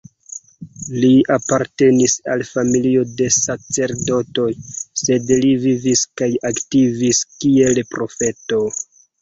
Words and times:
Li 1.01 1.09
apartenis 1.33 2.15
al 2.35 2.41
familio 2.53 3.03
de 3.21 3.27
sacerdotoj; 3.37 4.47
sed 5.03 5.31
li 5.45 5.53
vivis 5.67 6.05
kaj 6.23 6.31
aktivis 6.53 7.25
kiel 7.37 7.85
profeto. 7.95 8.67